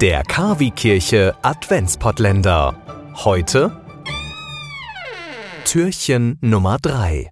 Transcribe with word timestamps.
Der 0.00 0.22
Kavi-Kirche 0.22 1.34
Adventspottländer. 1.42 2.74
Heute 3.16 3.82
Türchen 5.66 6.38
Nummer 6.40 6.78
3. 6.78 7.28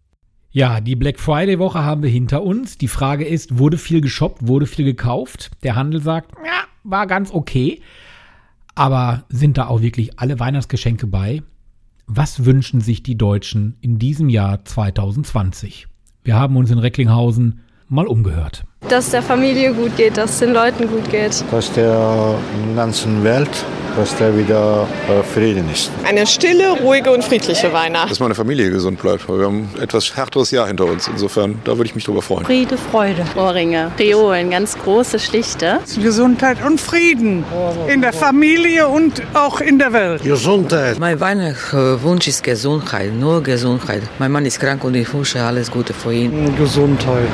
Ja, 0.50 0.82
die 0.82 0.94
Black 0.94 1.18
Friday-Woche 1.18 1.82
haben 1.82 2.02
wir 2.02 2.10
hinter 2.10 2.42
uns. 2.42 2.76
Die 2.76 2.88
Frage 2.88 3.24
ist, 3.24 3.58
wurde 3.58 3.78
viel 3.78 4.02
geshoppt, 4.02 4.46
wurde 4.46 4.66
viel 4.66 4.84
gekauft? 4.84 5.50
Der 5.62 5.76
Handel 5.76 6.02
sagt, 6.02 6.32
ja, 6.44 6.64
war 6.84 7.06
ganz 7.06 7.30
okay. 7.32 7.80
Aber 8.74 9.24
sind 9.30 9.56
da 9.56 9.68
auch 9.68 9.80
wirklich 9.80 10.20
alle 10.20 10.38
Weihnachtsgeschenke 10.38 11.06
bei? 11.06 11.42
Was 12.06 12.44
wünschen 12.44 12.82
sich 12.82 13.02
die 13.02 13.16
Deutschen 13.16 13.78
in 13.80 13.98
diesem 13.98 14.28
Jahr 14.28 14.62
2020? 14.66 15.86
Wir 16.22 16.34
haben 16.34 16.54
uns 16.58 16.70
in 16.70 16.78
Recklinghausen 16.78 17.60
mal 17.88 18.06
umgehört. 18.06 18.62
Dass 18.88 19.10
der 19.10 19.22
Familie 19.22 19.72
gut 19.74 19.96
geht, 19.96 20.16
dass 20.16 20.32
es 20.32 20.38
den 20.38 20.52
Leuten 20.52 20.88
gut 20.88 21.10
geht. 21.10 21.44
Dass 21.50 21.72
der 21.72 22.34
ganzen 22.74 23.24
Welt 23.24 23.50
dass 23.98 24.16
da 24.16 24.36
wieder 24.36 24.86
äh, 25.08 25.24
Frieden 25.24 25.68
ist. 25.72 25.90
Eine 26.04 26.24
stille, 26.24 26.78
ruhige 26.80 27.10
und 27.10 27.24
friedliche 27.24 27.72
Weihnacht. 27.72 28.10
Dass 28.10 28.20
meine 28.20 28.36
Familie 28.36 28.70
gesund 28.70 29.00
bleibt, 29.00 29.28
weil 29.28 29.40
wir 29.40 29.46
haben 29.46 29.68
ein 29.74 29.82
etwas 29.82 30.16
härteres 30.16 30.52
Jahr 30.52 30.68
hinter 30.68 30.84
uns. 30.84 31.08
Insofern, 31.08 31.60
da 31.64 31.76
würde 31.76 31.86
ich 31.86 31.96
mich 31.96 32.04
drüber 32.04 32.22
freuen. 32.22 32.44
Friede, 32.44 32.78
Freude. 32.78 33.24
Ohrringe, 33.34 33.90
Triolen, 33.96 34.50
ganz 34.50 34.78
große, 34.78 35.18
schlichte. 35.18 35.80
Gesundheit 36.00 36.58
und 36.64 36.80
Frieden 36.80 37.44
in 37.88 38.00
der 38.00 38.12
Familie 38.12 38.86
und 38.86 39.20
auch 39.34 39.60
in 39.60 39.80
der 39.80 39.92
Welt. 39.92 40.22
Gesundheit. 40.22 41.00
Mein 41.00 41.18
Weihnachtswunsch 41.18 42.28
ist 42.28 42.44
Gesundheit, 42.44 43.12
nur 43.12 43.42
Gesundheit. 43.42 44.02
Mein 44.20 44.30
Mann 44.30 44.46
ist 44.46 44.60
krank 44.60 44.84
und 44.84 44.94
ich 44.94 45.12
wünsche 45.12 45.42
alles 45.42 45.72
Gute 45.72 45.92
für 45.92 46.12
ihn. 46.12 46.54
Gesundheit, 46.56 47.26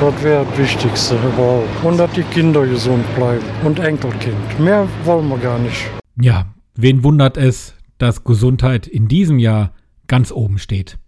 das 0.00 0.22
wäre 0.22 0.46
das 0.48 0.58
Wichtigste 0.58 1.16
überhaupt. 1.16 1.66
Und 1.82 1.98
dass 1.98 2.12
die 2.12 2.22
Kinder 2.22 2.64
gesund 2.64 3.04
bleiben 3.16 3.44
und 3.64 3.80
Enkelkind. 3.80 4.60
Mehr 4.60 4.86
wollen 5.04 5.28
wir 5.28 5.38
gar 5.38 5.58
nicht. 5.58 5.90
Ja, 6.20 6.54
wen 6.74 7.02
wundert 7.02 7.36
es, 7.36 7.74
dass 7.98 8.24
Gesundheit 8.24 8.86
in 8.86 9.08
diesem 9.08 9.38
Jahr 9.38 9.72
ganz 10.06 10.32
oben 10.32 10.58
steht. 10.58 10.98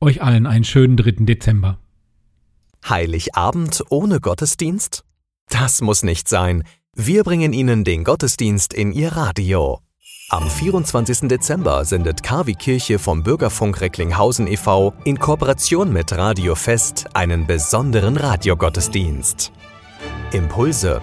Euch 0.00 0.22
allen 0.22 0.46
einen 0.46 0.64
schönen 0.64 0.96
3. 0.96 1.24
Dezember. 1.24 1.78
Heiligabend 2.88 3.84
ohne 3.90 4.20
Gottesdienst? 4.20 5.04
Das 5.48 5.82
muss 5.82 6.02
nicht 6.02 6.28
sein. 6.28 6.62
Wir 6.94 7.24
bringen 7.24 7.52
Ihnen 7.52 7.84
den 7.84 8.04
Gottesdienst 8.04 8.72
in 8.72 8.92
Ihr 8.92 9.12
Radio. 9.12 9.80
Am 10.30 10.48
24. 10.48 11.28
Dezember 11.28 11.84
sendet 11.84 12.22
KW 12.22 12.54
Kirche 12.54 13.00
vom 13.00 13.24
Bürgerfunk 13.24 13.80
Recklinghausen 13.80 14.46
e.V. 14.46 14.94
in 15.04 15.18
Kooperation 15.18 15.92
mit 15.92 16.12
Radio 16.12 16.54
Fest 16.54 17.06
einen 17.14 17.46
besonderen 17.46 18.16
Radiogottesdienst. 18.16 19.50
Impulse, 20.32 21.02